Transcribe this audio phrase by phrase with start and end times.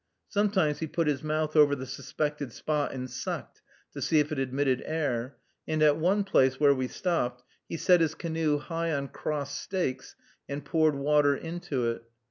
[0.27, 3.61] Sometimes he put his mouth over the suspected spot and sucked,
[3.93, 8.01] to see if it admitted air; and at one place, where we stopped, he set
[8.01, 10.15] his canoe high on crossed stakes,
[10.49, 12.01] and poured water into it.